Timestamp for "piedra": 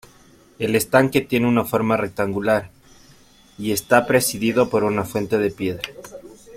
5.51-5.87